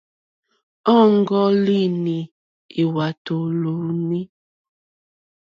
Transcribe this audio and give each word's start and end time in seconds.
Ɔ́ŋɡɔ́línì 0.95 2.17
lwàtò 2.81 3.35
lúú!ní. 3.59 4.19